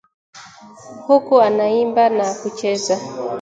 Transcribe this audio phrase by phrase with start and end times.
[1.07, 2.99] Huku anaimba na kucheza